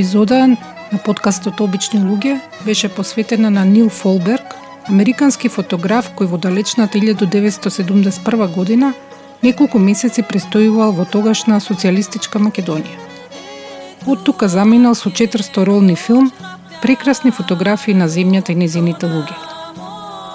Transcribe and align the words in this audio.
Епизода 0.00 0.46
на 0.92 0.98
подкастот 1.04 1.60
Обични 1.60 1.98
луѓе 2.00 2.38
беше 2.64 2.88
посветена 2.88 3.50
на 3.50 3.64
Нил 3.64 3.90
Фолберг, 3.92 4.54
американски 4.88 5.50
фотограф 5.52 6.08
кој 6.16 6.30
во 6.30 6.38
далечната 6.40 6.96
1971 6.96 8.46
година 8.54 8.94
неколку 9.42 9.78
месеци 9.78 10.24
престојувал 10.24 10.96
во 10.96 11.04
тогашна 11.04 11.58
социјалистичка 11.60 12.40
Македонија. 12.40 12.96
Од 14.06 14.24
тука 14.24 14.48
заминал 14.48 14.96
со 14.96 15.12
400 15.12 15.66
ролни 15.68 15.96
филм, 15.96 16.32
прекрасни 16.80 17.30
фотографии 17.30 17.92
на 17.92 18.08
земјата 18.08 18.56
и 18.56 18.60
незините 18.64 19.04
луѓе. 19.04 19.36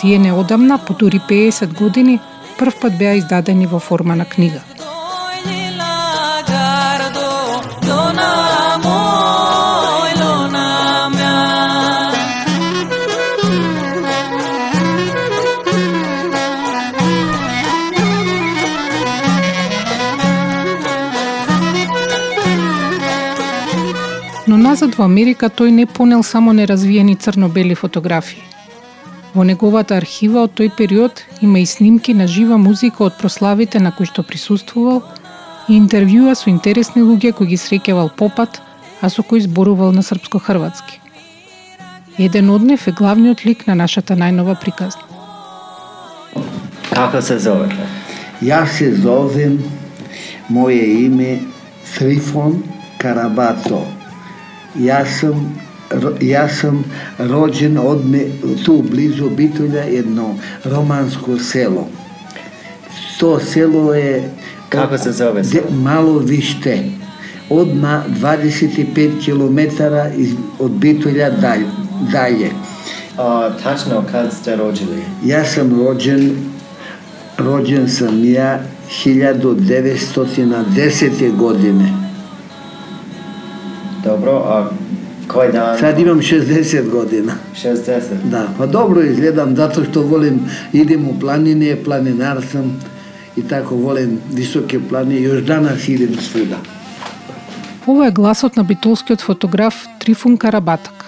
Тие 0.01 0.19
неодамна, 0.19 0.77
по 0.77 0.93
дури 0.93 1.17
50 1.17 1.73
години, 1.73 2.19
прв 2.59 2.79
пат 2.81 3.01
беа 3.01 3.17
издадени 3.17 3.65
во 3.65 3.79
форма 3.79 4.15
на 4.15 4.29
книга– 4.29 4.61
назад 24.75 24.97
во 24.99 25.05
Америка 25.07 25.47
тој 25.47 25.71
не 25.71 25.85
понел 25.87 26.23
само 26.23 26.51
неразвиени 26.51 27.15
црно-бели 27.15 27.75
фотографии. 27.79 28.43
Во 29.33 29.45
неговата 29.47 29.95
архива 29.95 30.43
од 30.43 30.51
тој 30.59 30.73
период 30.75 31.21
има 31.39 31.61
и 31.63 31.65
снимки 31.65 32.13
на 32.13 32.27
жива 32.27 32.57
музика 32.57 33.05
од 33.07 33.15
прославите 33.15 33.79
на 33.79 33.93
кои 33.95 34.03
што 34.11 34.27
присуствувал 34.27 34.99
и 35.69 35.79
интервјуа 35.79 36.35
со 36.35 36.51
интересни 36.51 37.05
луѓе 37.07 37.31
кои 37.39 37.47
ги 37.53 37.61
среќавал 37.61 38.11
попат, 38.19 38.59
а 38.99 39.09
со 39.09 39.23
кои 39.23 39.39
зборувал 39.39 39.95
на 39.95 40.03
српско-хрватски. 40.03 40.99
Еден 42.17 42.51
од 42.51 42.67
нив 42.67 42.87
е 42.87 42.91
главниот 42.91 43.45
лик 43.45 43.67
на 43.67 43.79
нашата 43.79 44.19
најнова 44.19 44.59
приказна. 44.59 45.07
Како 46.91 47.21
се 47.21 47.39
зовете? 47.39 47.87
Јас 48.43 48.75
се 48.75 48.95
зовем, 48.95 49.61
моje 50.49 51.05
име 51.05 51.39
Трифон 51.95 52.63
Карабато. 52.99 53.85
Јас 54.79 55.19
сум 55.19 55.55
јас 56.21 56.61
сум 56.61 56.83
роđен 57.19 57.77
од 57.77 58.05
ме, 58.05 58.19
ту 58.65 58.81
близу 58.81 59.29
Битолја 59.29 59.99
едно 59.99 60.35
романско 60.65 61.39
село. 61.39 61.87
То 63.19 63.39
село 63.39 63.93
е 63.93 64.23
Како 64.69 64.97
се 64.97 65.11
зове? 65.11 65.41
Де, 65.41 65.61
мало 65.71 66.19
виште. 66.19 66.83
Одма 67.49 68.03
25 68.09 69.23
километара 69.23 70.11
из, 70.17 70.29
од 70.59 70.71
Битолја 70.71 71.39
далј, 71.39 71.65
далje. 72.11 72.51
А, 73.17 73.49
тачно, 73.63 74.03
кад 74.11 74.33
сте 74.33 74.55
роđени? 74.55 75.03
Јас 75.23 75.45
сум 75.55 75.79
роđен, 75.79 76.35
роđен 77.37 77.89
сам 77.89 78.23
ја 78.23 78.59
1910 78.89 81.37
године. 81.37 82.04
Добро, 84.05 84.35
а 84.45 84.57
кој 85.25 85.49
дан? 85.51 85.79
Сад 85.79 85.99
имам 85.99 86.19
60 86.21 86.89
година. 86.89 87.39
60? 87.57 88.29
Да, 88.29 88.47
па 88.57 88.67
добро 88.67 89.01
изгледам, 89.01 89.55
затоа 89.57 89.85
што 89.87 90.03
волим, 90.05 90.43
идем 90.73 91.07
у 91.09 91.15
планине, 91.19 91.73
планинар 91.75 92.43
сам 92.51 92.75
и 93.35 93.41
тако 93.41 93.75
волим 93.75 94.19
високи 94.29 94.77
плани, 94.77 95.17
још 95.25 95.41
данас 95.45 95.87
идем 95.89 96.19
свуда. 96.21 96.61
Ова 97.87 98.07
е 98.07 98.11
гласот 98.11 98.55
на 98.55 98.63
битолскиот 98.63 99.21
фотограф 99.21 99.87
Трифун 99.99 100.37
Карабатак. 100.37 101.05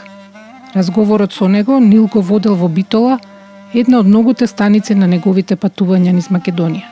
Разговорот 0.75 1.33
со 1.33 1.47
него 1.47 1.79
Нил 1.79 2.07
го 2.07 2.21
водел 2.21 2.55
во 2.55 2.67
Битола, 2.67 3.19
една 3.73 3.99
од 3.99 4.07
многуте 4.07 4.47
станици 4.47 4.95
на 4.95 5.07
неговите 5.07 5.55
патувања 5.55 6.11
низ 6.11 6.29
Македонија. 6.29 6.89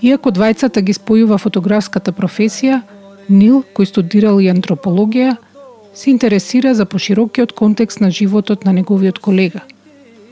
Иако 0.00 0.30
двајцата 0.32 0.80
ги 0.80 0.92
спојува 0.96 1.38
фотографската 1.38 2.12
професија, 2.12 2.80
Нил, 3.30 3.62
кој 3.62 3.86
студирал 3.86 4.40
и 4.42 4.48
антропологија, 4.50 5.36
се 5.94 6.10
интересира 6.10 6.74
за 6.74 6.84
поширокиот 6.84 7.52
контекст 7.52 8.00
на 8.00 8.10
животот 8.10 8.64
на 8.64 8.72
неговиот 8.72 9.18
колега, 9.18 9.60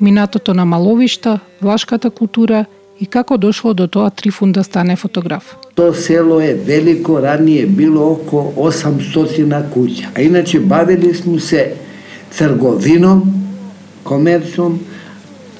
минатото 0.00 0.54
на 0.54 0.64
маловишта, 0.66 1.38
влашката 1.62 2.10
култура 2.10 2.64
и 3.00 3.06
како 3.06 3.38
дошло 3.38 3.74
до 3.74 3.86
тоа 3.86 4.10
Трифун 4.10 4.52
да 4.52 4.64
стане 4.64 4.96
фотограф. 4.96 5.56
То 5.74 5.94
село 5.94 6.40
е 6.40 6.54
велико, 6.54 7.22
ранije 7.22 7.66
било 7.66 8.12
око 8.12 8.52
800 8.56 9.62
куќа. 9.70 10.06
А 10.14 10.22
иначе 10.22 10.60
бавили 10.60 11.14
сме 11.14 11.38
се 11.40 11.74
трговином, 12.38 13.22
комерцом 14.04 14.80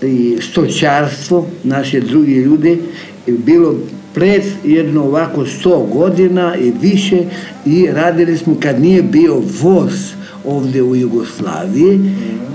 и 0.02 0.38
сточарство, 0.40 1.46
наши 1.64 2.00
други 2.00 2.42
луѓе, 2.46 2.80
било 3.28 3.74
пред 4.18 4.44
едно 4.64 5.04
овако 5.04 5.40
100 5.40 5.86
година 5.86 6.54
и 6.60 6.70
више 6.70 7.26
и 7.66 7.88
радили 7.94 8.36
сме 8.36 8.58
кад 8.58 8.78
ние 8.78 9.02
био 9.02 9.40
воз 9.40 10.14
овде 10.44 10.82
у 10.82 10.94
Југославија, 10.96 11.98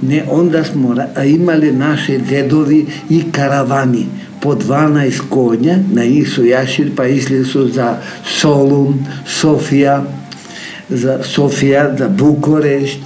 не 0.04 0.24
онда 0.32 0.64
смо 0.66 0.96
имале 1.26 1.72
наши 1.72 2.18
дедови 2.18 2.88
и 3.10 3.22
каравани 3.32 4.08
по 4.42 4.56
12 4.56 5.30
коња 5.32 5.78
на 5.94 6.04
Исо 6.04 6.44
Јашир, 6.44 6.92
па 6.96 7.08
исли 7.08 7.44
су 7.46 7.68
за 7.72 8.00
Солун, 8.28 9.06
Софија, 9.28 10.02
за 10.90 11.22
Софија, 11.24 11.98
за 11.98 12.10
Букурешт, 12.10 13.00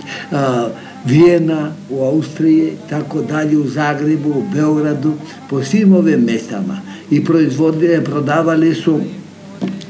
Виена, 1.06 1.74
у 1.89 2.01
Аустрија, 2.09 2.74
тако 2.89 3.22
дали 3.22 3.56
у 3.56 3.68
Загребу, 3.68 4.39
у 4.39 4.41
Београду, 4.41 5.13
по 5.50 5.62
свим 5.62 5.94
ове 5.95 6.18
местама 6.18 6.81
и 7.12 7.23
производиле, 7.23 8.03
продавале 8.03 8.73
су 8.75 9.00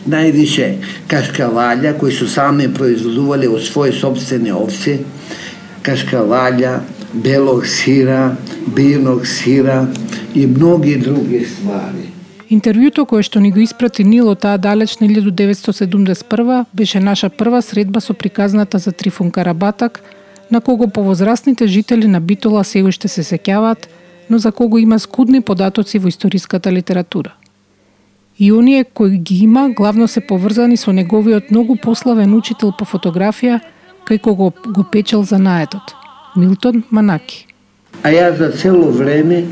највише 0.07 0.67
кашкавалја, 1.11 1.95
кои 1.99 2.11
се 2.11 2.27
сами 2.31 2.67
производувале 2.73 3.49
од 3.51 3.63
своји 3.65 3.95
собствени 3.95 4.53
овци, 4.55 4.99
кашкавалја, 5.83 6.79
белог 7.13 7.65
сира, 7.65 8.35
бирног 8.75 9.25
сира 9.27 9.87
и 10.35 10.45
многи 10.47 10.95
други 10.97 11.45
ствари. 11.45 12.11
Интервјуто 12.47 13.03
кое 13.03 13.25
што 13.27 13.41
ни 13.43 13.51
го 13.51 13.59
испрати 13.59 14.05
Нило 14.07 14.35
таа 14.35 14.57
далечна 14.57 15.07
1971 15.07 16.65
беше 16.73 16.99
наша 16.99 17.29
прва 17.29 17.61
средба 17.61 17.99
со 18.01 18.13
приказната 18.13 18.77
за 18.79 18.91
Трифун 18.91 19.31
Карабатак, 19.31 20.01
на 20.51 20.61
кого 20.61 20.87
повозрастните 20.87 21.67
жители 21.67 22.07
на 22.07 22.21
Битола 22.21 22.63
се 22.63 22.83
уште 22.83 23.07
се 23.07 23.23
сеќаваат 23.23 23.89
но 24.29 24.37
за 24.37 24.51
кого 24.51 24.77
има 24.77 24.99
скудни 24.99 25.41
податоци 25.41 25.99
во 25.99 26.07
историската 26.07 26.71
литература. 26.71 27.33
И 28.39 28.51
оние 28.53 28.83
кои 28.83 29.17
ги 29.17 29.43
има, 29.43 29.69
главно 29.69 30.07
се 30.07 30.21
поврзани 30.21 30.77
со 30.77 30.93
неговиот 30.93 31.51
многу 31.51 31.75
пославен 31.75 32.35
учител 32.35 32.71
по 32.71 32.85
фотографија, 32.85 33.61
кај 34.05 34.21
кого 34.21 34.53
го 34.67 34.83
печел 34.83 35.23
за 35.23 35.39
наетот, 35.39 35.95
Милтон 36.35 36.83
Манаки. 36.91 37.47
А 38.03 38.13
јас 38.13 38.37
за 38.37 38.51
цело 38.51 38.91
време 38.91 39.45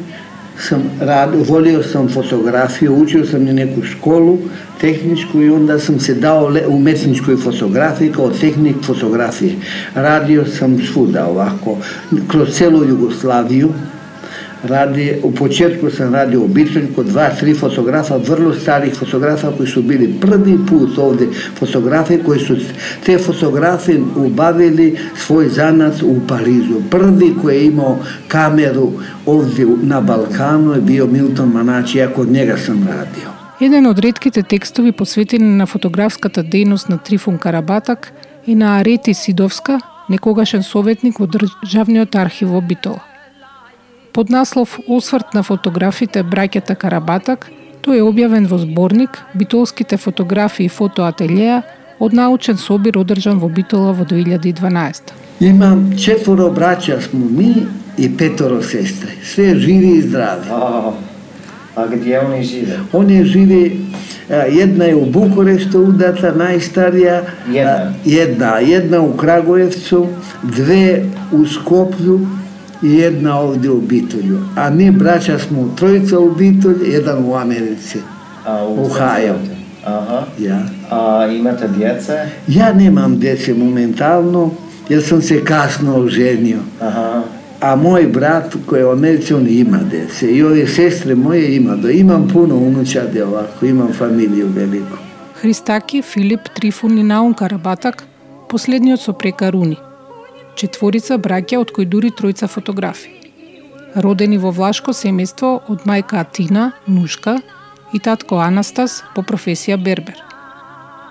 сам 0.60 0.84
рад, 1.02 1.34
волио 1.50 1.82
сам 1.84 2.08
фотографија, 2.08 2.94
учил 2.94 3.26
сам 3.26 3.46
на 3.46 3.54
неку 3.54 3.84
школу, 3.84 4.38
техничку 4.80 5.42
и 5.42 5.50
онда 5.50 5.80
сам 5.80 6.00
се 6.00 6.14
дал 6.14 6.46
уметничко 6.70 7.32
и 7.32 7.42
фотографија, 7.42 8.14
од 8.22 8.40
техник 8.40 8.86
фотографија. 8.86 9.58
Радио 9.96 10.46
сам 10.46 10.78
свуда 10.78 11.26
овако, 11.26 11.80
кроз 12.30 12.56
цело 12.56 12.86
Југославију, 12.86 13.74
ради, 14.70 15.20
у 15.24 15.32
почетку 15.32 15.90
сам 15.92 16.14
ради 16.14 16.36
обичен 16.36 16.94
код 16.94 17.08
два-три 17.08 17.54
фотографа, 17.54 18.18
врло 18.18 18.54
стари 18.54 18.90
фотографа 18.90 19.52
кои 19.52 19.68
су 19.68 19.82
били 19.82 20.08
први 20.08 20.58
пут 20.58 20.98
овде 20.98 21.30
фотографи 21.60 22.18
кои 22.18 22.40
су 22.40 22.58
те 23.06 23.18
фотографи 23.18 23.98
убавили 24.16 24.98
свој 25.28 25.50
занат 25.50 26.04
у 26.04 26.20
Паризу. 26.28 26.82
Први 26.92 27.34
кој 27.34 27.70
е 27.70 27.98
камеру 28.28 28.94
овде 29.26 29.66
на 29.66 30.02
Балкану 30.02 30.74
е 30.74 30.82
био 30.82 31.08
Милтон 31.08 31.50
Маначи, 31.54 32.00
ако 32.00 32.22
од 32.22 32.32
нега 32.32 32.58
сам 32.58 32.88
радио. 32.88 33.32
Еден 33.62 33.88
од 33.88 34.00
редките 34.00 34.44
текстови 34.44 34.92
посветени 34.92 35.56
на 35.56 35.66
фотографската 35.66 36.44
дејност 36.44 36.90
на 36.90 36.98
Трифун 36.98 37.38
Карабатак 37.38 38.12
и 38.48 38.56
на 38.56 38.80
Арети 38.80 39.14
Сидовска, 39.14 39.80
некогашен 40.10 40.64
советник 40.64 41.20
во 41.20 41.28
Државниот 41.28 42.16
архив 42.16 42.50
во 42.50 42.62
Битола. 42.62 43.15
Под 44.16 44.30
наслов 44.30 44.80
Осврт 44.88 45.34
на 45.34 45.42
фотографите 45.44 46.22
браќата 46.24 46.78
Карабатак, 46.80 47.50
тој 47.84 47.98
е 48.00 48.04
објавен 48.08 48.46
во 48.48 48.56
зборник 48.62 49.18
Битолските 49.36 49.98
фотографии 50.00 50.70
и 50.70 50.72
фотоателјеа 50.72 51.58
од 52.00 52.16
научен 52.16 52.56
собир 52.56 52.96
одржан 53.02 53.42
во 53.44 53.50
Битола 53.52 53.92
во 53.92 54.06
2012. 54.08 55.12
Имам 55.44 55.82
четворо 56.00 56.48
браќа 56.56 57.02
смо 57.10 57.28
ми 57.28 57.66
и 57.98 58.08
петоро 58.08 58.62
сестри. 58.64 59.18
Све 59.34 59.50
живи 59.60 59.98
и 59.98 60.02
здрави. 60.08 60.48
А, 60.50 60.94
а 61.76 61.88
где 61.88 62.16
они 62.16 62.42
живе? 62.44 62.80
Они 62.94 63.24
живе 63.24 63.72
Една 64.30 64.90
е 64.90 64.96
у 64.96 65.06
Букурешто 65.12 65.84
удата, 65.92 66.32
најстарија. 66.32 67.20
Една. 67.50 67.92
Една, 68.06 68.60
една 68.62 69.02
у 69.04 69.12
Крагуевцу, 69.18 70.08
две 70.44 71.04
у 71.32 71.44
Скопју 71.44 72.45
и 72.84 73.02
една 73.02 73.40
овде 73.42 73.70
у 73.70 73.82
Битолју. 73.82 74.40
А 74.56 74.70
ми 74.70 74.92
браќа 74.92 75.38
смо 75.48 75.70
тројца 75.76 76.18
у 76.18 76.32
Битолј, 76.36 76.84
еден 76.98 77.24
у 77.26 77.36
Америци. 77.36 78.02
Охајо. 78.46 79.36
Аха. 79.86 80.26
Ја. 80.42 80.60
А 80.90 81.28
имате 81.30 81.68
дјеце? 81.70 82.18
Ја 82.50 82.74
немам 82.74 83.20
деце 83.20 83.54
моментално, 83.54 84.52
јас 84.90 85.10
сум 85.10 85.22
се 85.22 85.44
касно 85.44 86.00
оженио. 86.02 86.60
Аха. 86.82 87.24
А 87.62 87.76
мој 87.78 88.12
брат 88.12 88.56
кој 88.68 88.84
е 88.84 88.92
Америци, 88.92 89.34
он 89.34 89.48
има 89.50 89.78
деце. 89.78 90.28
И 90.28 90.44
овие 90.44 90.68
сестре 90.68 91.16
моје 91.16 91.56
има. 91.56 91.78
Да 91.78 91.92
имам 91.92 92.28
пуно 92.28 92.58
унучаде 92.58 93.24
овако, 93.24 93.66
имам 93.66 93.94
фамилија 93.94 94.50
велико. 94.54 94.98
Христаки, 95.42 96.02
Филип, 96.02 96.50
Трифун 96.56 96.98
и 96.98 97.04
Наун 97.04 97.34
Карабатак, 97.34 98.04
последниот 98.50 99.02
со 99.02 99.14
прека 99.14 99.52
руни. 99.52 99.78
Четворица 100.56 101.18
браќа 101.20 101.60
од 101.60 101.72
кои 101.76 101.86
дури 101.86 102.10
тројца 102.16 102.48
фотографи. 102.48 103.12
Родени 103.96 104.38
во 104.40 104.52
влашко 104.56 104.94
семејство 104.96 105.50
од 105.72 105.84
мајка 105.90 106.22
Атина, 106.24 106.72
Нушка, 106.88 107.40
и 107.94 108.00
татко 108.00 108.40
Анастас 108.44 109.02
по 109.16 109.24
професија 109.24 109.78
бербер. 109.78 110.16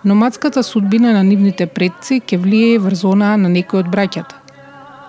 Номадската 0.05 0.63
судбина 0.63 1.13
на 1.17 1.23
нивните 1.25 1.67
предци 1.67 2.21
ќе 2.21 2.41
влијае 2.41 2.81
врз 2.87 3.05
онаа 3.09 3.37
на 3.41 3.53
некој 3.53 3.85
од 3.85 3.93
браќата. 3.93 4.41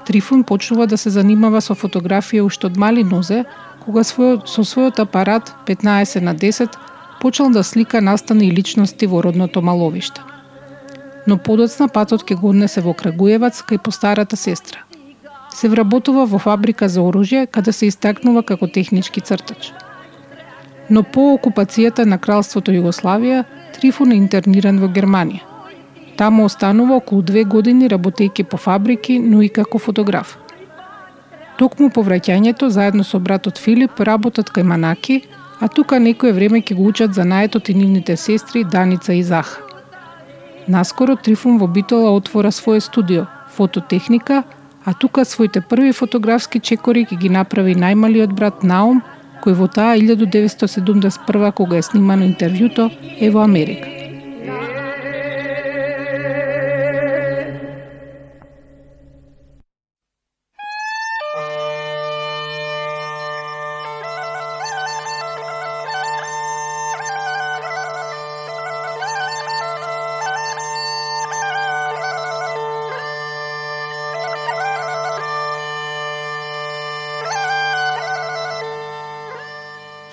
Трифун 0.07 0.43
почнува 0.43 0.85
да 0.85 0.97
се 0.97 1.09
занимава 1.09 1.61
со 1.61 1.75
фотографија 1.75 2.43
уште 2.45 2.67
од 2.67 2.77
мали 2.77 3.03
нозе, 3.03 3.43
кога 3.85 4.03
својот, 4.03 4.47
со 4.51 4.67
својот 4.67 5.01
апарат 5.03 5.51
15 5.67 6.21
на 6.21 6.35
10 6.35 6.79
почнал 7.21 7.51
да 7.51 7.63
слика 7.63 8.01
настани 8.01 8.47
и 8.47 8.51
личности 8.51 9.07
во 9.07 9.23
родното 9.23 9.61
маловиште. 9.61 10.34
Но 11.27 11.37
подоцна 11.37 11.87
патот 11.87 12.23
ке 12.23 12.35
го 12.35 12.49
однесе 12.49 12.81
во 12.81 12.93
Крагуевац 12.93 13.61
кај 13.65 13.81
постарата 13.81 14.37
сестра. 14.37 14.85
Се 15.49 15.69
вработува 15.69 16.25
во 16.25 16.37
фабрика 16.37 16.89
за 16.89 17.01
оружје, 17.01 17.47
каде 17.47 17.71
се 17.71 17.87
истакнува 17.87 18.43
како 18.43 18.67
технички 18.67 19.21
цртач. 19.21 19.71
Но 20.89 21.03
по 21.03 21.33
окупацијата 21.33 22.05
на 22.05 22.17
Кралството 22.17 22.71
Југославија, 22.71 23.45
Трифун 23.73 24.11
е 24.11 24.21
интерниран 24.21 24.79
во 24.79 24.87
Германија. 24.87 25.41
Таму 26.17 26.45
останува 26.45 26.95
околу 27.01 27.21
две 27.21 27.43
години 27.43 27.89
работејќи 27.89 28.43
по 28.43 28.57
фабрики, 28.57 29.19
но 29.19 29.41
и 29.41 29.49
како 29.49 29.79
фотограф. 29.79 30.37
Токму 31.57 31.89
по 31.89 32.03
враќањето, 32.03 32.69
заедно 32.69 33.03
со 33.03 33.19
братот 33.19 33.57
Филип, 33.57 33.99
работат 33.99 34.51
кај 34.51 34.63
Манаки, 34.63 35.23
а 35.59 35.67
тука 35.67 35.99
некое 35.99 36.33
време 36.33 36.61
ќе 36.61 36.75
го 36.75 36.87
учат 36.91 37.13
занаетот 37.13 37.69
и 37.69 37.73
нивните 37.73 38.17
сестри 38.17 38.63
Даница 38.63 39.13
и 39.13 39.23
Заха. 39.23 39.64
Наскоро 40.67 41.15
Трифун 41.15 41.57
во 41.57 41.67
Битола 41.67 42.15
отвора 42.17 42.51
свое 42.51 42.81
студио, 42.81 43.25
фототехника, 43.55 44.43
а 44.85 44.93
тука 44.93 45.25
своите 45.25 45.61
први 45.61 45.91
фотографски 45.91 46.59
чекори 46.59 47.05
ќе 47.05 47.17
ги 47.17 47.29
направи 47.29 47.75
најмалиот 47.75 48.33
брат 48.33 48.63
Наум, 48.63 49.01
кој 49.43 49.53
во 49.53 49.67
таа 49.67 49.97
1971 49.97 51.51
кога 51.53 51.77
е 51.77 51.85
снимано 51.85 52.25
интервјуто 52.25 52.89
е 53.19 53.29
во 53.29 53.45
Америка. 53.45 54.04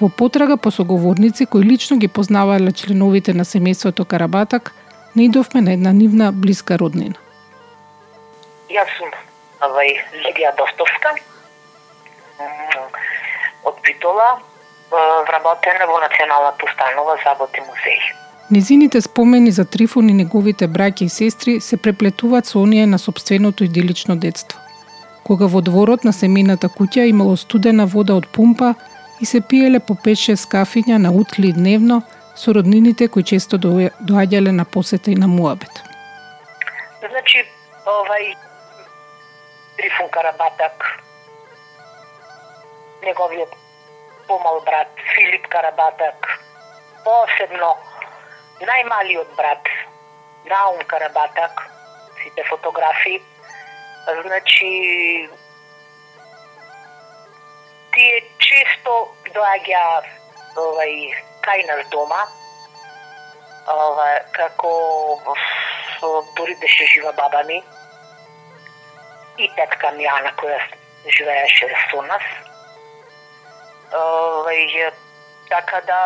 Во 0.03 0.09
потрага 0.09 0.57
по 0.57 0.71
соговорници 0.71 1.47
кои 1.47 1.63
лично 1.63 1.97
ги 1.97 2.09
познавале 2.09 2.73
членовите 2.73 3.35
на 3.35 3.45
семејството 3.45 4.05
Карабатак, 4.05 4.75
наидовме 5.15 5.61
на 5.61 5.73
една 5.73 5.93
нивна 5.93 6.33
блиска 6.33 6.75
роднина. 6.79 7.15
Јас 8.67 8.91
сум 8.99 9.15
овај 9.63 9.95
Лидија 10.25 10.51
Достовска 10.59 11.15
од 13.63 13.79
Битола, 13.87 14.43
вработена 14.91 15.87
во 15.87 16.03
Националната 16.03 16.67
установа 16.67 17.15
Завод 17.23 17.55
и 17.55 17.63
музеј. 17.63 17.99
Низините 18.51 19.01
спомени 19.01 19.51
за 19.51 19.65
Трифун 19.65 20.11
и 20.11 20.13
неговите 20.13 20.67
браќа 20.67 21.05
и 21.07 21.09
сестри 21.09 21.61
се 21.61 21.77
преплетуваат 21.77 22.47
со 22.47 22.59
оние 22.59 22.87
на 22.87 22.99
собственото 22.99 23.65
идилично 23.65 24.17
детство. 24.17 24.59
Кога 25.23 25.47
во 25.47 25.63
дворот 25.63 26.03
на 26.03 26.11
семејната 26.11 26.67
куќа 26.67 27.07
имало 27.07 27.37
студена 27.37 27.87
вода 27.87 28.19
од 28.19 28.27
пумпа 28.27 28.75
и 29.23 29.27
се 29.27 29.41
пиеле 29.41 29.79
по 29.81 29.95
5-6 29.95 30.51
кафиња 30.51 30.97
на 30.99 31.11
утли 31.15 31.53
дневно 31.55 32.03
со 32.35 32.55
роднините 32.57 33.07
кои 33.09 33.23
често 33.23 33.59
доаѓале 33.59 34.51
на 34.51 34.65
посета 34.65 35.13
и 35.13 35.15
на 35.15 35.29
муабет. 35.31 35.71
Значи, 36.99 37.45
овај 37.87 38.35
Трифун 39.77 40.09
Карабатак, 40.17 40.75
неговиот 43.07 43.55
помал 44.27 44.59
брат 44.67 44.91
Филип 45.15 45.47
Карабатак, 45.55 46.27
посебно 47.07 47.77
најмалиот 48.59 49.37
брат 49.39 49.71
Наум 50.51 50.83
Карабатак, 50.91 51.63
сите 52.19 52.43
фотографии, 52.51 53.23
значи 54.27 55.31
често 58.53 58.93
доаѓа 59.33 59.83
овај 60.61 60.97
кај 61.45 61.65
нас 61.69 61.87
дома, 61.93 62.21
ова, 63.73 64.09
како 64.37 64.73
дури 66.37 66.55
да 66.55 66.61
беше 66.61 66.87
жива 66.93 67.13
баба 67.17 67.43
ми 67.49 67.63
и 69.39 69.49
тетка 69.57 69.91
ми 69.97 70.07
Ана 70.07 70.33
која 70.41 70.59
живееше 71.09 71.71
со 71.91 72.03
нас. 72.03 72.27
Овај, 73.93 74.91
така 75.49 75.81
да, 75.89 76.01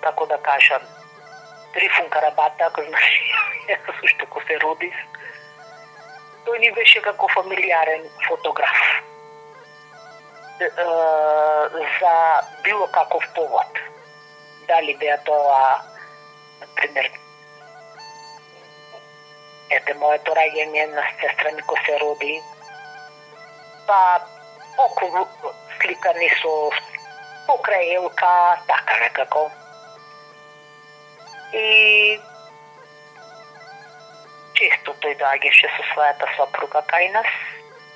како 0.00 0.26
да 0.26 0.38
кажам, 0.42 0.82
Трифун 1.74 2.08
Карабата, 2.08 2.70
ако 2.70 2.82
знаеш, 2.88 3.20
што 4.14 4.26
ко 4.32 4.40
се 4.48 4.56
родив, 4.64 4.96
тој 6.46 6.60
ни 6.64 6.72
беше 6.72 7.02
како 7.04 7.28
фамилиарен 7.34 8.08
фотограф 8.28 8.80
е, 10.60 10.70
за 12.00 12.14
било 12.64 12.86
каков 12.86 13.24
повод. 13.34 13.70
Дали 14.68 14.96
беа 14.96 15.18
тоа, 15.24 15.80
например, 16.60 17.10
ете 19.70 19.94
моето 19.94 20.34
раѓање 20.34 20.86
на 20.94 21.02
сестра 21.20 21.52
ми 21.52 21.62
се 21.86 21.98
роди, 22.00 22.34
па 23.86 24.20
околу 24.78 25.26
сликани 25.80 26.28
со 26.42 26.52
покрај 27.46 27.94
елка, 27.94 28.58
така 28.66 28.98
некако. 29.00 29.50
И 31.52 32.18
често 34.58 34.94
тој 35.02 35.14
доаѓаше 35.22 35.70
со 35.76 35.88
својата 35.92 36.26
сопруга 36.36 36.82
кај 36.90 37.12
нас. 37.14 37.30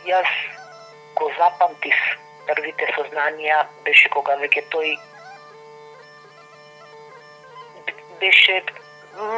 Јас 0.07 0.31
го 1.19 1.31
запамтив 1.39 1.99
првите 2.51 2.89
сознанија 2.97 3.65
беше 3.85 4.09
кога 4.15 4.37
веќе 4.43 4.65
тој 4.75 4.97
беше 8.21 8.63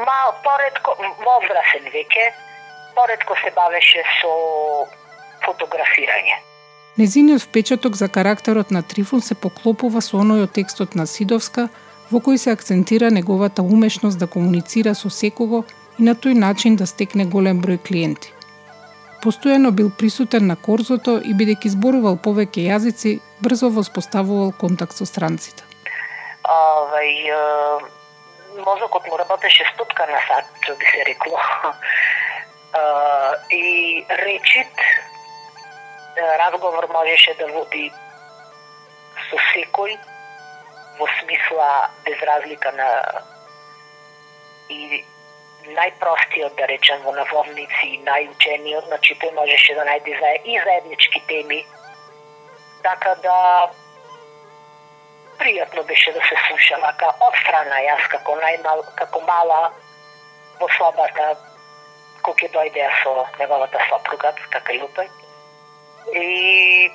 мал 0.06 0.32
поредко 0.44 0.96
возрасен 1.26 1.86
веќе, 1.94 2.24
поредко 2.96 3.36
се 3.42 3.52
бавеше 3.56 4.02
со 4.20 4.32
фотографирање. 5.46 6.36
Незиниот 6.98 7.40
впечаток 7.42 7.96
за 7.96 8.08
карактерот 8.08 8.70
на 8.70 8.82
Трифун 8.82 9.20
се 9.20 9.34
поклопува 9.34 10.02
со 10.04 10.18
оној 10.20 10.44
од 10.44 10.52
текстот 10.52 10.94
на 10.94 11.06
Сидовска, 11.06 11.68
во 12.10 12.20
кој 12.20 12.36
се 12.36 12.52
акцентира 12.52 13.10
неговата 13.10 13.62
умешност 13.62 14.18
да 14.18 14.26
комуницира 14.26 14.94
со 14.94 15.10
секого 15.10 15.64
и 15.98 16.02
на 16.04 16.14
тој 16.14 16.36
начин 16.36 16.76
да 16.76 16.86
стекне 16.86 17.24
голем 17.24 17.62
број 17.62 17.80
клиенти. 17.80 18.34
Постојано 19.22 19.70
бил 19.70 19.90
присутен 19.98 20.48
на 20.50 20.56
корзото 20.58 21.20
и 21.22 21.34
бидејќи 21.38 21.70
зборувал 21.76 22.16
повеќе 22.18 22.64
јазици, 22.66 23.20
брзо 23.44 23.68
воспоставувал 23.70 24.50
контакт 24.58 24.98
со 24.98 25.06
странците. 25.06 25.62
Овај, 26.42 27.30
мозокот 28.66 29.06
му 29.06 29.16
работеше 29.20 29.68
стопка 29.74 30.08
на 30.10 30.18
сат, 30.26 30.50
што 30.64 30.74
би 30.80 30.90
се 30.90 31.04
рекло. 31.06 31.38
И 33.52 34.04
речит, 34.08 34.82
разговор 36.16 36.88
можеше 36.92 37.34
да 37.38 37.46
води 37.52 37.92
со 39.28 39.38
секој 39.52 39.96
во 40.98 41.06
смисла 41.20 41.90
без 42.04 42.18
разлика 42.26 42.72
на 42.72 42.88
и 44.68 45.04
најпростиот, 45.66 46.56
да 46.56 46.66
речем, 46.66 47.02
во 47.04 47.12
наводници 47.16 47.86
и 47.94 48.00
најучениот, 48.06 48.88
значи 48.88 49.14
тој 49.20 49.32
можеше 49.36 49.74
да 49.78 49.84
најде 49.86 50.18
за, 50.18 50.32
и 50.44 50.58
заеднички 50.64 51.22
теми, 51.28 51.60
така 52.82 53.14
да 53.22 53.70
пријатно 55.38 55.82
беше 55.86 56.12
да 56.12 56.20
се 56.28 56.36
слуша, 56.46 56.78
вака 56.82 57.12
од 57.20 57.34
страна 57.42 57.78
јас 57.86 58.08
како 58.10 58.36
најмал, 58.40 58.84
како 58.98 59.20
мала 59.26 59.60
во 60.60 60.68
собата, 60.78 61.32
кој 62.22 62.34
ќе 62.40 62.50
дојде 62.54 62.88
со 63.02 63.14
неговата 63.38 63.78
сопруга, 63.88 64.34
така 64.50 64.72
и. 64.72 65.08
И 66.12 66.90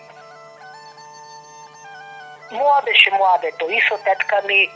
младеше 2.52 3.10
беше 3.10 3.18
младето, 3.18 3.70
и 3.70 3.82
со 3.90 3.98
тетка 3.98 4.42
ми, 4.46 4.70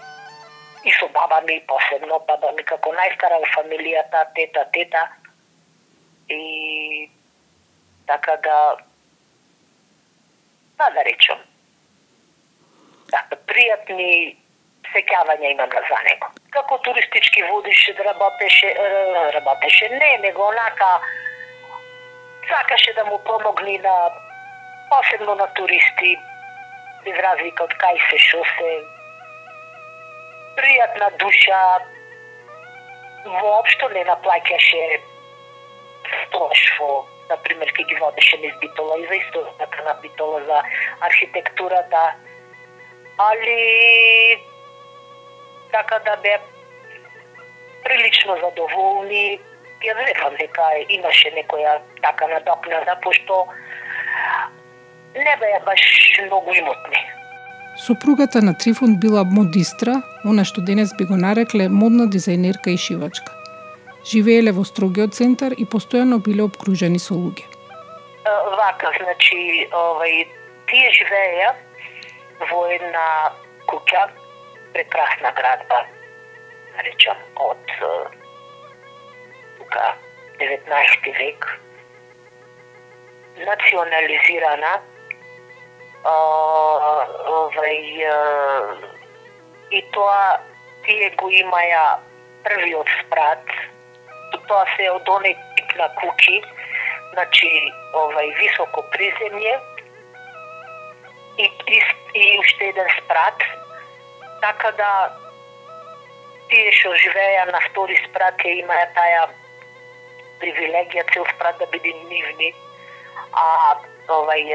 и 0.84 0.92
со 0.92 1.08
баба 1.08 1.42
ми 1.42 1.62
посебно, 1.68 2.20
баба 2.28 2.52
ми 2.52 2.64
како 2.64 2.94
најстара 2.94 3.40
во 3.42 3.50
фамилијата, 3.56 4.26
тета, 4.36 4.66
тета. 4.74 5.08
И 6.30 7.10
така 8.08 8.38
да 8.38 8.78
па 10.78 10.90
да 10.92 11.04
речам. 11.06 11.40
Да, 13.12 13.20
пријатни 13.48 14.36
сеќавања 14.94 15.52
имам 15.52 15.70
за 15.90 16.00
него. 16.08 16.32
Како 16.52 16.78
туристички 16.86 17.44
водиш 17.44 17.90
работеше, 18.00 18.74
работеше 19.34 19.90
не, 19.90 20.18
него 20.18 20.48
онака 20.48 20.90
сакаше 22.48 22.94
да 22.94 23.06
му 23.06 23.20
помогни 23.20 23.78
на 23.78 23.96
посебно 24.90 25.36
на 25.36 25.48
туристи, 25.54 26.18
без 27.06 27.20
разлика 27.26 27.64
од 27.64 27.74
кај 27.84 28.02
се, 28.10 28.18
шо 28.18 28.42
се, 28.56 28.72
пријатна 30.62 31.10
душа, 31.18 31.62
воопшто 33.26 33.90
не 33.90 34.06
наплаќаше 34.06 34.84
стош 36.28 36.62
например, 37.32 37.72
ке 37.74 37.84
ги 37.84 37.96
водеше 37.96 38.38
низ 38.38 38.54
Битола 38.62 38.98
и 39.00 39.08
за 39.08 39.16
историјата 39.16 39.84
на 39.86 39.94
Битола 40.02 40.42
за 40.46 40.64
архитектурата, 41.08 42.02
али 43.18 44.44
така 45.72 46.00
да 46.00 46.16
бе 46.24 46.40
прилично 47.84 48.38
задоволни, 48.42 49.40
ја 49.82 49.96
рекам 49.98 50.36
дека 50.38 50.68
имаше 50.90 51.32
некоја 51.38 51.80
така 52.02 52.28
надокнада, 52.28 52.98
пошто 53.04 53.48
не 55.16 55.38
беа 55.38 55.60
баш 55.66 55.82
многу 56.28 56.54
имотни. 56.54 57.11
Супругата 57.86 58.42
на 58.42 58.58
Трифон 58.58 59.00
била 59.00 59.24
модистра, 59.24 60.04
она 60.24 60.44
што 60.46 60.62
денес 60.62 60.92
би 60.98 61.06
го 61.10 61.16
нарекле 61.18 61.66
модна 61.66 62.06
дизајнерка 62.06 62.70
и 62.70 62.78
шивачка. 62.78 63.34
Живееле 64.06 64.52
во 64.54 64.62
строгиот 64.70 65.18
центар 65.18 65.56
и 65.58 65.66
постојано 65.66 66.20
биле 66.22 66.46
обкружени 66.46 67.02
со 67.02 67.18
луѓе. 67.18 67.42
Вака, 68.60 68.92
значи, 69.00 69.66
овај, 69.74 70.28
тие 70.70 70.92
живееја 71.00 71.56
во 72.52 72.62
една 72.70 73.08
куќа, 73.66 74.06
прекрасна 74.78 75.34
градба, 75.42 75.82
наречам, 76.78 77.18
од 77.50 77.76
тука 79.58 79.90
19 80.38 81.12
век, 81.18 81.50
национализирана, 83.42 84.78
овај 86.04 87.80
и 89.72 89.82
тоа 89.94 90.40
тие 90.86 91.10
го 91.16 91.30
имаја 91.30 92.00
првиот 92.44 92.90
спрат, 93.02 93.46
тоа 94.48 94.66
се 94.76 94.90
од 94.92 95.10
оне 95.10 95.34
тип 95.56 95.76
на 95.78 95.88
куќи, 96.00 96.42
значи 97.14 97.52
овај 97.94 98.34
високо 98.40 98.84
приземје. 98.96 99.60
И, 101.38 101.46
и, 101.48 101.80
и 102.14 102.40
уште 102.40 102.70
еден 102.70 102.90
спрат, 102.98 103.44
така 104.42 104.72
да 104.72 104.90
тие 106.50 106.72
што 106.76 106.92
живееја 107.00 107.46
на 107.52 107.62
втори 107.70 107.96
спрат 108.08 108.42
ја 108.44 108.58
имаја 108.66 108.88
таа 108.98 109.30
привилегија 110.42 111.06
цел 111.14 111.26
спрат 111.36 111.62
да 111.62 111.70
биде 111.72 111.94
нивни, 112.10 112.52
а 113.32 113.78
овај 114.10 114.52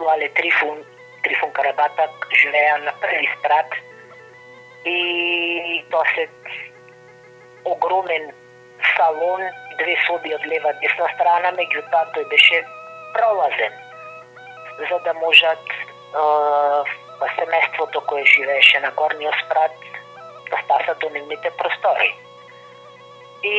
Лале 0.00 0.28
Трифун, 0.28 0.84
Трифун 1.22 1.52
Карабатак 1.52 2.10
живеа 2.40 2.78
на 2.78 2.92
први 3.00 3.28
спрат 3.38 3.70
и 4.84 5.84
тоа 5.90 6.04
се 6.14 6.28
огромен 7.64 8.32
салон, 8.96 9.42
две 9.78 9.96
соби 10.06 10.34
од 10.34 10.46
лева 10.46 10.72
десна 10.80 11.08
страна, 11.14 11.52
меѓутоа 11.52 12.08
тој 12.16 12.28
беше 12.32 12.64
пролазен 13.14 13.72
за 14.88 14.98
да 15.04 15.14
можат 15.14 15.64
е, 15.68 16.22
па 17.20 17.28
семејството 17.36 18.00
кое 18.08 18.24
живееше 18.24 18.80
на 18.80 18.90
горниот 18.96 19.36
спрат 19.44 19.76
да 20.50 20.56
стасат 20.64 20.98
до 20.98 21.10
нивните 21.10 21.50
простори. 21.58 22.14
И 23.44 23.58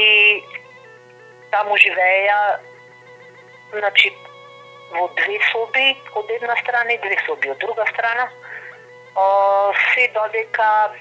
таму 1.51 1.77
живееја 1.77 2.57
значи 3.73 4.13
во 4.91 5.07
две 5.19 5.39
соби 5.51 5.95
од 6.15 6.29
една 6.29 6.55
страна 6.61 6.93
и 6.93 7.01
две 7.03 7.17
соби 7.25 7.51
од 7.51 7.59
друга 7.59 7.85
страна, 7.91 8.29
се 9.93 10.07
додека 10.15 10.91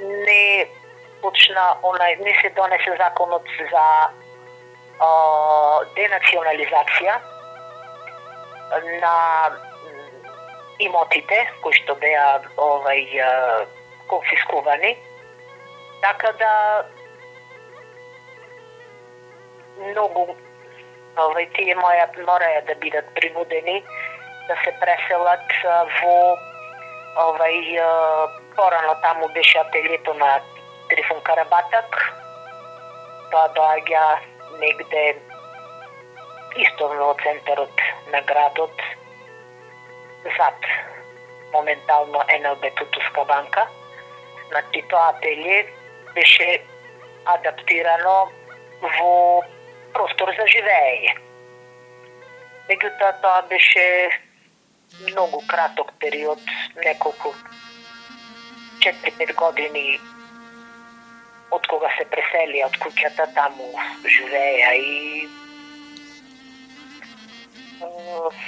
не 0.00 0.66
почна 1.22 1.66
онај 1.82 2.18
не 2.24 2.34
се 2.40 2.50
донесе 2.56 2.96
законот 2.98 3.46
за 3.72 3.86
денационализација 5.96 7.18
на 9.02 9.16
имотите 10.80 11.38
кои 11.62 11.76
што 11.80 11.94
беа 12.00 12.40
овај 12.56 13.22
конфискувани. 14.08 14.96
Така 16.00 16.32
да 16.32 16.52
многу 19.78 20.36
Ова, 21.18 21.42
тие 21.56 21.74
моја 21.74 22.06
мораја 22.26 22.62
да 22.66 22.74
бидат 22.74 23.06
принудени 23.14 23.82
да 24.48 24.56
се 24.64 24.72
преселат 24.80 25.52
во 26.02 26.36
овај 27.24 27.80
порано 28.56 28.94
таму 29.02 29.28
беше 29.34 29.58
ателјето 29.58 30.14
на 30.18 30.40
Трифон 30.90 31.20
Карабатак. 31.26 31.98
Тоа 33.30 33.48
доаѓа 33.58 34.04
негде 34.62 35.04
исто 36.56 36.88
во 36.94 37.12
центарот 37.22 37.84
на 38.12 38.22
градот 38.30 38.82
зад 40.38 40.66
моментално 41.52 42.24
НЛБ 42.40 42.74
Тутуска 42.78 43.24
банка. 43.24 43.66
Значи 44.48 44.82
тоа 44.90 45.12
ателје 45.12 45.66
беше 46.14 46.60
адаптирано 47.26 48.18
во 48.82 49.42
простор 49.94 50.32
за 50.38 50.46
живење. 50.54 51.14
Меѓутоа 52.68 53.12
тоа 53.22 53.42
беше 53.50 53.84
многу 55.10 55.42
краток 55.50 55.92
период, 55.98 56.40
неколку 56.84 57.34
4-5 58.84 59.34
години 59.34 60.00
од 61.50 61.66
кога 61.66 61.90
се 61.98 62.06
преселија 62.12 62.68
од 62.70 62.78
куќата, 62.82 63.26
таму 63.34 63.68
живееја 64.06 64.70
и 64.78 65.26
э, 67.82 68.42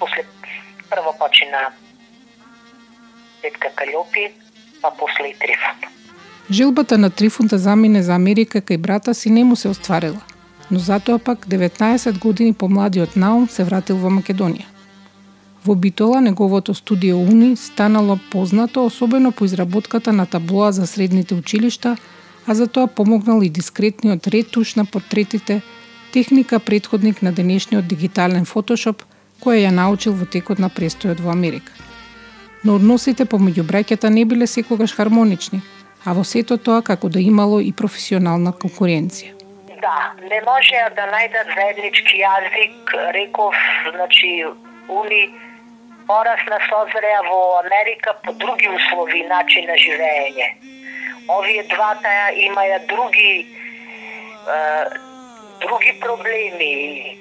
после 0.00 0.26
прво 0.90 1.14
почина 1.18 1.68
Петка 3.42 3.70
Калјопи, 3.78 4.30
па 4.82 4.90
после 4.98 5.30
и 5.30 5.38
Трифон. 5.38 6.03
Желбата 6.50 6.98
на 6.98 7.10
Трифун 7.10 7.46
да 7.46 7.58
замине 7.58 8.02
за 8.02 8.14
Америка 8.14 8.60
кај 8.60 8.76
брата 8.78 9.14
си 9.14 9.30
не 9.30 9.44
му 9.44 9.56
се 9.56 9.68
остварила, 9.68 10.20
но 10.70 10.78
затоа 10.78 11.18
пак 11.18 11.46
19 11.48 12.18
години 12.18 12.52
помладиот 12.52 13.16
Наум 13.16 13.48
се 13.48 13.64
вратил 13.64 13.96
во 13.96 14.10
Македонија. 14.12 14.68
Во 15.64 15.74
Битола 15.74 16.20
неговото 16.20 16.74
студио 16.74 17.16
Уни 17.16 17.56
станало 17.56 18.18
познато 18.30 18.84
особено 18.84 19.32
по 19.32 19.44
изработката 19.44 20.12
на 20.12 20.26
таблоа 20.26 20.72
за 20.72 20.86
средните 20.86 21.34
училишта, 21.34 21.96
а 22.46 22.54
за 22.54 22.66
тоа 22.66 22.86
помогнал 22.86 23.42
и 23.42 23.48
дискретниот 23.48 24.26
ретуш 24.26 24.74
на 24.74 24.84
портретите, 24.84 25.62
техника 26.12 26.60
предходник 26.60 27.22
на 27.22 27.32
денешниот 27.32 27.88
дигитален 27.88 28.44
фотошоп, 28.44 29.02
која 29.40 29.64
ја 29.64 29.70
научил 29.70 30.12
во 30.12 30.26
текот 30.26 30.58
на 30.58 30.68
престојот 30.68 31.20
во 31.20 31.32
Америка. 31.32 31.72
Но 32.64 32.76
односите 32.76 33.24
помеѓу 33.24 33.64
браќата 33.64 34.08
не 34.08 34.24
биле 34.24 34.46
секогаш 34.46 34.92
хармонични– 34.92 35.62
а 36.04 36.12
во 36.12 36.24
сето 36.24 36.58
тоа 36.58 36.82
како 36.82 37.08
да 37.08 37.20
имало 37.20 37.60
и 37.60 37.72
професионална 37.72 38.52
конкуренција. 38.52 39.32
Да, 39.84 40.12
не 40.20 40.40
може 40.44 40.80
да 40.96 41.08
најдат 41.12 41.48
заеднички 41.56 42.20
јазик, 42.20 42.94
реков, 43.16 43.56
значи, 43.92 44.44
уни 44.88 45.24
порасна 46.06 46.58
созреа 46.68 47.20
во 47.28 47.40
Америка 47.64 48.14
по 48.24 48.32
други 48.32 48.68
услови 48.68 49.20
и 49.20 49.28
начин 49.28 49.66
на 49.68 49.76
живење. 49.80 50.48
Овие 51.28 51.64
двата 51.72 52.12
имаја 52.48 52.78
други 52.88 53.32
е, 53.40 54.58
други 55.64 55.92
проблеми 56.00 56.72
е, 57.12 57.16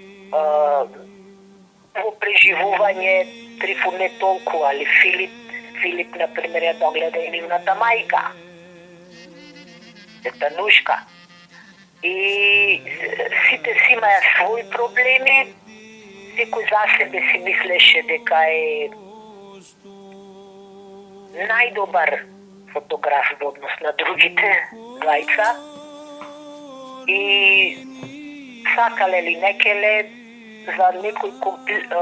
во 2.02 2.12
преживување 2.20 3.16
Трифун 3.62 3.96
не 4.02 4.10
толку, 4.20 4.64
али 4.68 4.86
Филип, 5.00 5.36
Филип, 5.82 6.16
например, 6.20 6.64
ја 6.68 6.74
догледа 6.80 7.20
и 7.20 7.32
нивната 7.32 7.76
мајка 7.80 8.24
танушка. 10.32 11.00
И 12.04 12.14
сите 13.50 13.74
си 13.80 13.96
имаја 13.96 14.22
своји 14.34 14.64
проблеми, 14.72 15.38
секој 16.38 16.68
за 16.70 16.84
себе 16.98 17.22
си 17.32 17.40
мислеше 17.46 18.04
дека 18.10 18.42
е 18.52 18.90
најдобар 21.50 22.12
фотограф 22.74 23.32
во 23.40 23.54
однос 23.54 23.78
на 23.86 23.94
другите 24.02 24.50
двајца 25.04 25.48
и 27.08 27.22
сакале 28.76 29.22
ли 29.22 29.36
некеле 29.46 29.94
за 30.68 30.92
некој 31.00 31.32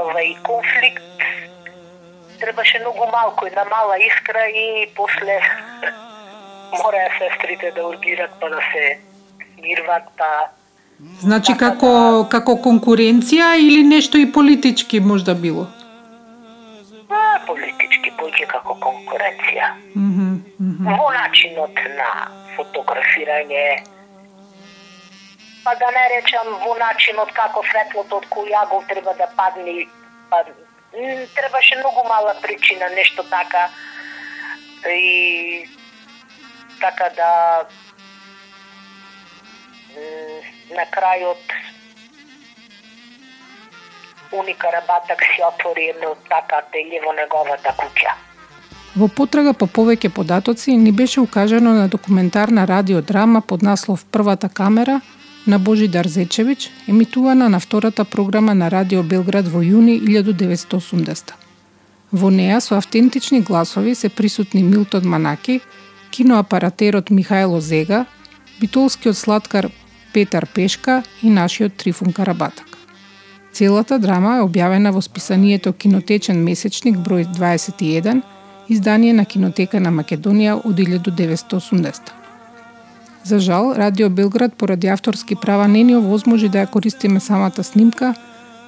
овај 0.02 0.34
конфликт 0.42 1.26
требаше 2.42 2.78
многу 2.80 3.06
малку, 3.06 3.46
една 3.46 3.64
мала 3.64 3.96
искра 3.98 4.48
и 4.48 4.90
после 4.96 5.40
мора 6.72 7.04
сестрите 7.18 7.70
да 7.76 7.86
ургират 7.86 8.30
па 8.40 8.50
да 8.50 8.60
се 8.72 8.98
смирват, 9.54 10.02
па 10.18 10.30
Значи 11.20 11.54
како 11.58 12.26
како 12.30 12.54
конкуренција 12.64 13.56
или 13.58 13.82
нешто 13.82 14.18
и 14.18 14.26
политички 14.32 15.00
можда 15.00 15.34
било? 15.34 15.66
А, 17.10 17.40
политички 17.46 18.12
поќе 18.20 18.46
како 18.52 18.76
конкуренција. 18.84 19.66
Mm 19.96 20.12
-hmm, 20.12 20.32
mm 20.60 20.76
-hmm. 20.78 20.98
Во 20.98 21.08
начинот 21.12 21.74
на 21.98 22.10
фотографирање, 22.56 23.66
па 25.64 25.74
да 25.74 25.90
не 25.96 26.04
речам 26.14 26.46
во 26.64 26.74
начинот 26.78 27.32
како 27.32 27.62
светлото 27.70 28.16
од 28.16 28.26
кој 28.34 28.46
јагов 28.56 28.86
треба 28.86 29.12
да 29.14 29.26
падне, 29.36 29.86
па 30.30 30.44
требаше 31.34 31.76
многу 31.76 32.02
мала 32.08 32.34
причина, 32.42 32.88
нешто 32.96 33.22
така. 33.22 33.68
И 34.88 35.68
така 36.84 37.08
да 37.16 37.30
на 40.76 40.84
крајот 40.94 41.44
Уни 44.32 44.54
Карабатак 44.54 45.20
си 45.30 45.42
отвори 45.48 45.88
едно 45.92 46.14
така 46.28 46.62
теле 46.72 47.00
во 47.04 47.12
неговата 47.12 47.74
куќа. 47.80 48.12
Во 48.96 49.08
потрага 49.08 49.52
по 49.52 49.66
повеќе 49.66 50.08
податоци 50.12 50.76
ни 50.76 50.92
беше 50.92 51.20
укажано 51.20 51.72
на 51.72 51.88
документарна 51.88 52.66
радиодрама 52.66 53.40
под 53.40 53.62
наслов 53.62 54.04
Првата 54.04 54.48
камера 54.48 55.00
на 55.46 55.58
Божидар 55.58 56.06
Зечевиќ, 56.06 56.68
емитувана 56.88 57.48
на 57.48 57.60
втората 57.60 58.04
програма 58.04 58.54
на 58.54 58.70
Радио 58.70 59.02
Белград 59.02 59.48
во 59.48 59.60
јуни 59.60 59.98
1980. 60.00 61.32
Во 62.12 62.30
неа 62.30 62.60
со 62.60 62.76
автентични 62.76 63.40
гласови 63.40 63.94
се 63.94 64.08
присутни 64.08 64.62
Милтон 64.62 65.08
Манаки, 65.08 65.60
киноапаратерот 66.12 67.10
Михајло 67.10 67.60
Зега, 67.60 68.04
битолскиот 68.60 69.16
сладкар 69.16 69.70
Петар 70.12 70.46
Пешка 70.54 71.02
и 71.22 71.30
нашиот 71.30 71.74
Трифун 71.76 72.12
Карабатак. 72.12 72.66
Целата 73.52 73.98
драма 73.98 74.38
е 74.38 74.44
објавена 74.44 74.92
во 74.92 75.00
списанието 75.04 75.72
Кинотечен 75.72 76.38
месечник 76.44 76.96
број 76.96 77.26
21, 77.32 78.22
издание 78.68 79.12
на 79.12 79.24
Кинотека 79.24 79.80
на 79.80 79.92
Македонија 79.92 80.56
од 80.64 80.76
1980. 80.76 82.12
За 83.24 83.38
жал, 83.38 83.74
Радио 83.76 84.10
Белград 84.10 84.54
поради 84.54 84.88
авторски 84.88 85.34
права 85.34 85.68
не 85.68 85.82
ни 85.84 85.96
овозможи 85.96 86.48
да 86.48 86.64
ја 86.64 86.70
користиме 86.70 87.20
самата 87.20 87.64
снимка, 87.64 88.14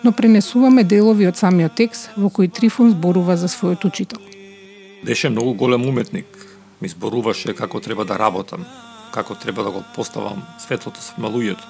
но 0.04 0.12
пренесуваме 0.12 0.85
делови 0.85 1.26
од 1.26 1.37
самиот 1.37 1.74
текст 1.76 2.11
во 2.16 2.28
кој 2.28 2.52
Трифун 2.52 2.92
зборува 2.92 3.37
за 3.37 3.48
својот 3.48 3.85
учител. 3.88 4.20
Беше 5.04 5.30
многу 5.30 5.54
голем 5.54 5.88
уметник. 5.88 6.54
Ми 6.85 6.88
зборуваше 6.88 7.55
како 7.57 7.81
треба 7.81 8.05
да 8.05 8.18
работам, 8.20 8.66
како 9.09 9.33
треба 9.35 9.62
да 9.64 9.70
го 9.73 9.81
поставам 9.94 10.42
светлото 10.61 11.01
со 11.01 11.16
луѓето. 11.16 11.64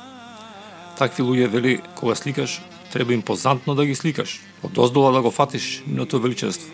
Такви 0.98 1.22
луѓе 1.22 1.46
вели 1.52 1.74
кога 1.94 2.16
сликаш, 2.18 2.58
треба 2.90 3.14
импозантно 3.14 3.76
да 3.78 3.86
ги 3.86 3.94
сликаш, 3.94 4.40
од 4.66 4.74
доздола 4.74 5.12
да 5.14 5.22
го 5.22 5.30
фатиш 5.30 5.84
миното 5.86 6.18
величество. 6.18 6.66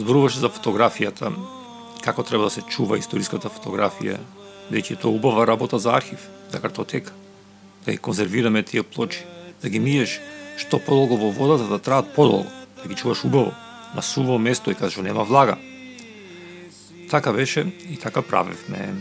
Зборуваше 0.00 0.40
за 0.40 0.48
фотографијата, 0.48 1.28
како 2.00 2.24
треба 2.24 2.48
да 2.48 2.56
се 2.56 2.64
чува 2.64 2.96
историската 2.96 3.52
фотографија, 3.52 4.16
дека 4.72 4.96
е 4.96 4.96
тоа 4.96 5.12
убава 5.12 5.44
работа 5.44 5.76
за 5.78 5.92
архив, 5.92 6.30
за 6.48 6.64
картотека, 6.64 7.12
да 7.84 7.92
ги 7.92 7.98
конзервираме 7.98 8.62
тие 8.62 8.82
плочи, 8.82 9.26
да 9.60 9.68
ги 9.68 9.78
миеш 9.78 10.16
што 10.56 10.80
подолго 10.80 11.20
во 11.20 11.28
водата 11.28 11.68
да 11.68 11.78
траат 11.78 12.14
подолго, 12.16 12.48
да 12.80 12.88
ги 12.88 12.96
чуваш 12.96 13.24
убаво, 13.28 13.52
на 13.94 14.00
суво 14.00 14.38
место 14.38 14.72
и 14.72 14.74
каде 14.74 14.96
што 14.96 15.04
нема 15.04 15.28
влага, 15.28 15.60
Така 17.10 17.32
беше 17.32 17.66
и 17.90 17.96
така 17.96 18.22
правевме. 18.22 18.94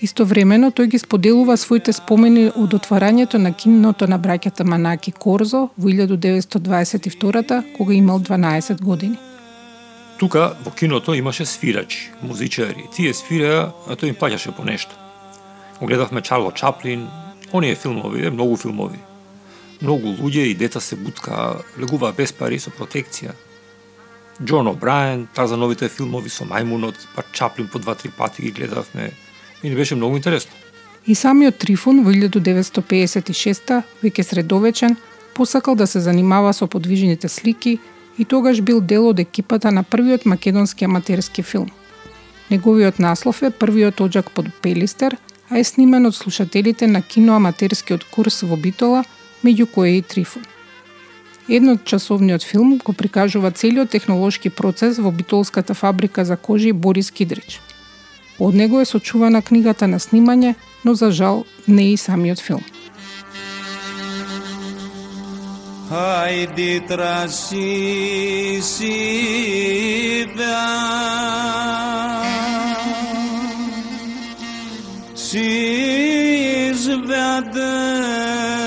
Истовремено 0.00 0.68
тој 0.70 0.90
ги 0.92 0.98
споделува 1.00 1.56
своите 1.56 1.92
спомени 1.96 2.50
од 2.52 2.74
отварањето 2.76 3.38
на 3.40 3.52
киното 3.56 4.06
на 4.06 4.18
браќата 4.20 4.64
Манаки 4.64 5.12
Корзо 5.12 5.68
во 5.76 5.88
1922 5.88 7.62
кога 7.76 7.94
имал 7.94 8.20
12 8.20 8.82
години. 8.82 9.16
Тука 10.18 10.56
во 10.64 10.70
киното 10.70 11.14
имаше 11.14 11.46
свирачи, 11.46 12.10
музичари. 12.22 12.84
Тие 12.92 13.14
свиреа, 13.14 13.72
а 13.88 13.96
тој 13.96 14.12
им 14.12 14.16
плаќаше 14.20 14.52
по 14.56 14.64
нешто. 14.64 14.92
Огледавме 15.80 16.20
Чарло 16.20 16.52
Чаплин, 16.52 17.08
оние 17.52 17.74
филмови, 17.74 18.30
многу 18.30 18.56
филмови. 18.56 19.00
Многу 19.82 20.08
луѓе 20.16 20.52
и 20.52 20.54
деца 20.54 20.80
се 20.80 20.96
буткаа, 20.96 21.60
легуваа 21.80 22.12
без 22.12 22.32
пари 22.32 22.58
со 22.60 22.70
протекција, 22.70 23.32
Џон 24.40 24.68
таа 25.34 25.46
за 25.46 25.56
новите 25.56 25.88
филмови 25.88 26.28
со 26.28 26.44
мајмунот, 26.44 26.94
па 27.14 27.22
Чаплин 27.32 27.68
по 27.68 27.78
два-три 27.78 28.10
пати 28.10 28.42
ги 28.42 28.50
гледавме 28.50 29.12
и 29.62 29.70
ни 29.70 29.74
беше 29.74 29.94
многу 29.94 30.16
интересно. 30.16 30.52
И 31.06 31.14
самиот 31.14 31.58
Трифун 31.58 32.04
во 32.04 32.10
1956 32.10 33.82
веќе 34.02 34.22
средовечен, 34.22 34.96
посакал 35.34 35.74
да 35.74 35.86
се 35.86 36.00
занимава 36.00 36.52
со 36.52 36.66
подвижните 36.66 37.28
слики 37.28 37.78
и 38.18 38.24
тогаш 38.24 38.60
бил 38.60 38.80
дел 38.80 39.08
од 39.08 39.20
екипата 39.20 39.72
на 39.72 39.82
првиот 39.82 40.26
македонски 40.26 40.84
аматерски 40.84 41.42
филм. 41.42 41.70
Неговиот 42.50 42.98
наслов 42.98 43.42
е 43.42 43.50
Првиот 43.50 44.00
оджак 44.00 44.30
под 44.30 44.46
Пелистер, 44.62 45.16
а 45.50 45.58
е 45.58 45.64
снимен 45.64 46.06
од 46.06 46.14
слушателите 46.14 46.86
на 46.86 47.02
киноаматерскиот 47.02 48.04
курс 48.10 48.42
во 48.42 48.56
Битола, 48.56 49.04
меѓу 49.44 49.66
кои 49.66 49.98
и 49.98 50.02
Трифун. 50.02 50.42
Едночасовниот 51.48 52.42
филм 52.42 52.78
го 52.84 52.92
прикажува 52.92 53.50
целиот 53.50 53.90
технолошки 53.90 54.50
процес 54.50 54.98
во 54.98 55.10
битолската 55.10 55.74
фабрика 55.74 56.24
за 56.24 56.36
кожи 56.36 56.72
Борис 56.72 57.10
Кидрич. 57.10 57.60
Од 58.38 58.54
него 58.54 58.80
е 58.80 58.84
сочувана 58.84 59.42
книгата 59.42 59.86
на 59.88 59.98
снимање, 59.98 60.54
но 60.84 60.94
за 60.94 61.10
жал 61.10 61.44
не 61.68 61.92
и 61.92 61.96
самиот 61.96 62.40
филм. 62.40 62.64
Хајди 65.88 66.82
траси 66.88 68.58
си 68.60 70.26
си 75.14 76.72
зведе 76.74 78.65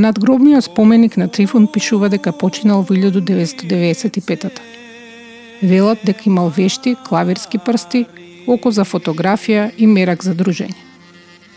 надгробниот 0.00 0.64
споменик 0.64 1.16
на 1.16 1.28
Трифон 1.28 1.66
пишува 1.66 2.08
дека 2.08 2.32
починал 2.32 2.82
во 2.82 2.94
1995 2.94 4.50
Велат 5.62 5.98
дека 6.04 6.22
имал 6.26 6.48
вешти, 6.48 6.96
клавирски 7.08 7.58
прсти, 7.58 8.06
око 8.46 8.70
за 8.70 8.84
фотографија 8.84 9.70
и 9.76 9.86
мерак 9.86 10.24
за 10.24 10.34
дружење. 10.34 10.76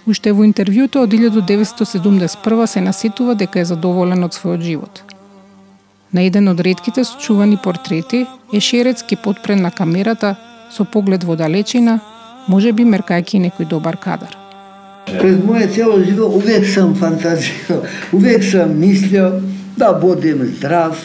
Уште 0.06 0.34
во 0.36 0.44
интервјуто 0.44 1.06
од 1.08 1.14
1971 1.16 2.66
се 2.68 2.82
наситува 2.82 3.36
дека 3.40 3.62
е 3.62 3.66
задоволен 3.66 4.24
од 4.24 4.36
својот 4.36 4.62
живот. 4.62 5.04
На 6.12 6.28
еден 6.28 6.52
од 6.52 6.60
редките 6.60 7.04
сочувани 7.08 7.58
портрети, 7.58 8.26
е 8.54 8.60
Шерецки 8.60 9.16
подпрен 9.16 9.62
на 9.62 9.72
камерата 9.72 10.36
со 10.70 10.84
поглед 10.84 11.24
во 11.24 11.36
далечина, 11.36 12.00
може 12.48 12.74
би 12.74 12.84
некој 12.84 13.68
добар 13.68 13.98
кадар. 13.98 14.43
Pred 15.06 15.46
moje 15.46 15.68
cijelo 15.74 16.04
živo 16.06 16.28
uvijek 16.28 16.74
sam 16.74 16.96
fantazio, 17.00 17.84
uvijek 18.12 18.44
sam 18.52 18.80
mislio 18.80 19.42
da 19.78 20.00
budem 20.02 20.52
zdrav, 20.58 20.96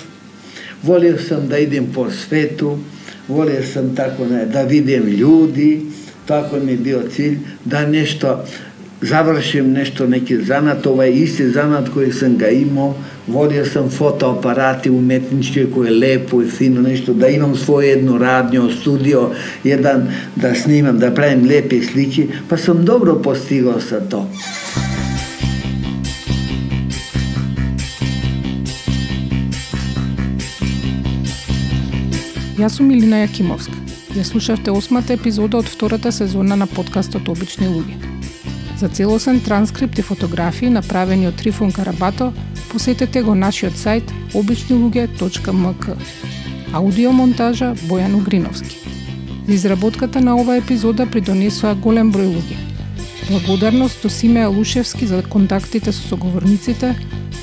volio 0.82 1.18
sam 1.28 1.48
da 1.48 1.58
idem 1.58 1.86
po 1.94 2.10
svetu, 2.10 2.78
volio 3.28 3.62
sam 3.72 3.96
tako 3.96 4.26
ne, 4.26 4.46
da 4.46 4.62
vidim 4.62 5.06
ljudi, 5.06 5.80
tako 6.26 6.56
mi 6.56 6.72
je 6.72 6.78
bio 6.78 7.02
cilj, 7.16 7.38
da 7.64 7.86
nešto 7.86 8.44
завршим 9.00 9.72
нешто 9.72 10.06
неки 10.06 10.36
занат, 10.36 10.86
ова 10.86 11.06
е 11.06 11.12
исти 11.22 11.46
занат 11.54 11.88
кој 11.94 12.10
сам 12.12 12.36
га 12.38 12.50
имал, 12.50 12.96
водија 13.30 13.64
сам 13.68 13.90
фотоапарати 13.94 14.90
уметнички 14.90 15.66
кој 15.70 15.92
е 15.92 15.94
лепо 15.94 16.42
и 16.42 16.50
фино 16.50 16.82
нешто, 16.82 17.14
да 17.14 17.30
имам 17.30 17.54
своје 17.54 17.98
едно 17.98 18.18
радио, 18.18 18.70
студио, 18.70 19.30
еден 19.64 20.08
да 20.36 20.54
снимам, 20.54 20.98
да 20.98 21.14
правим 21.14 21.46
лепи 21.46 21.82
слики, 21.82 22.28
па 22.48 22.58
сам 22.58 22.84
добро 22.84 23.14
постигал 23.22 23.80
со 23.80 24.00
тоа. 24.00 24.26
Јас 32.58 32.74
сум 32.74 32.90
Илина 32.90 33.22
Јакимовска. 33.22 33.78
Ја 34.18 34.24
слушавте 34.26 34.74
осмата 34.74 35.14
епизода 35.14 35.60
од 35.62 35.70
втората 35.70 36.10
сезона 36.10 36.56
на 36.58 36.66
подкастот 36.66 37.28
Обични 37.30 37.70
луѓе. 37.70 38.17
За 38.78 38.88
целосен 38.88 39.40
транскрипт 39.40 39.98
и 39.98 40.02
фотографии 40.02 40.70
направени 40.70 41.26
од 41.26 41.36
Трифун 41.36 41.72
Карабато, 41.72 42.30
посетете 42.70 43.22
го 43.26 43.34
нашиот 43.34 43.74
сајт 43.74 44.12
обичнилуѓе.мк. 44.38 45.96
Аудиомонтажа 46.72 47.72
Бојан 47.88 48.14
Угриновски. 48.14 48.78
За 49.48 49.54
изработката 49.54 50.20
на 50.20 50.36
оваа 50.38 50.62
епизода 50.62 51.06
придонесоа 51.10 51.74
голем 51.74 52.12
број 52.14 52.30
луѓе. 52.36 52.58
Благодарност 53.46 54.02
до 54.02 54.10
Симе 54.10 54.46
Алушевски 54.46 55.06
за 55.06 55.22
контактите 55.22 55.92
со 55.92 56.08
соговорниците, 56.08 56.94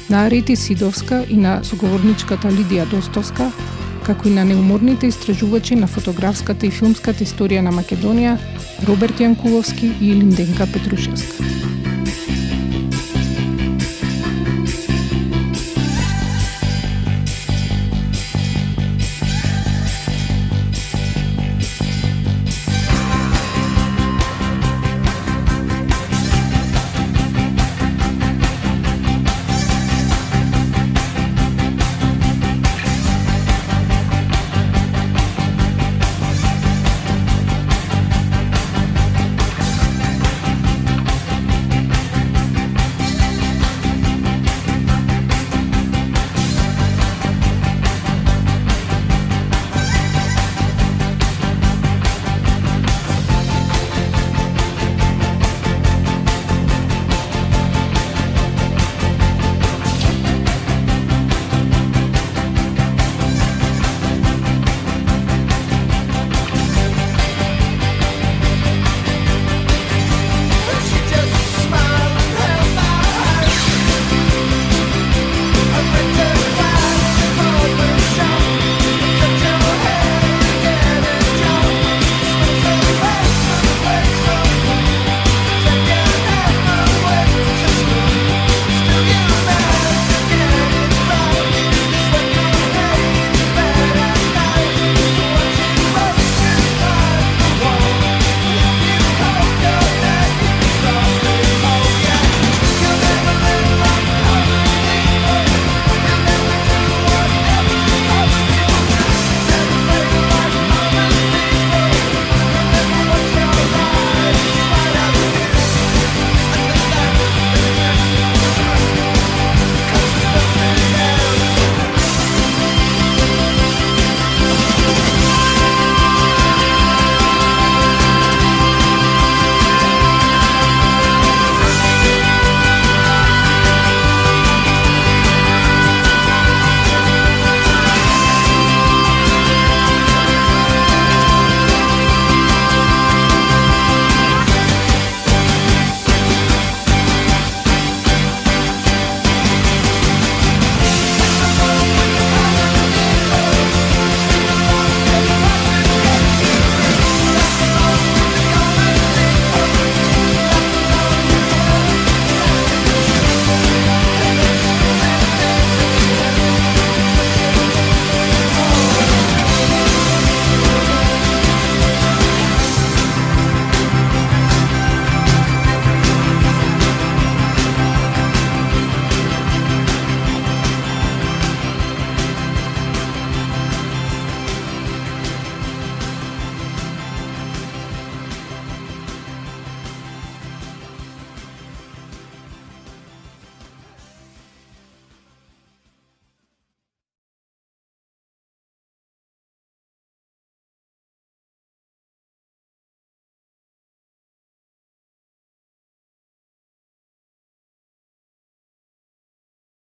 на 0.10 0.26
Арети 0.26 0.56
Сидовска 0.56 1.26
и 1.30 1.36
на 1.36 1.64
соговорничката 1.64 2.48
Лидија 2.48 2.86
Достовска, 2.90 3.52
како 4.06 4.28
и 4.30 4.32
на 4.32 4.46
неуморните 4.46 5.08
истражувачи 5.08 5.76
на 5.76 5.88
фотографската 5.88 6.68
и 6.68 6.72
филмската 6.72 7.26
историја 7.26 7.66
на 7.66 7.74
Македонија, 7.74 8.38
Роберт 8.88 9.24
Јанкуловски 9.26 9.96
и 10.02 10.14
Линденка 10.14 10.70
Петрушевска. 10.74 11.85